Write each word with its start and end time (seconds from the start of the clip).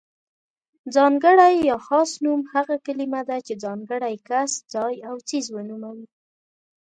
ځانګړی 0.95 1.53
يا 1.69 1.77
خاص 1.87 2.11
نوم 2.23 2.41
هغه 2.53 2.75
کلمه 2.85 3.21
ده 3.29 3.37
چې 3.45 3.53
ځانګړی 3.63 4.15
کس، 4.27 4.51
ځای 4.73 4.95
او 5.09 5.15
څیز 5.27 5.45
ونوموي. 5.51 6.07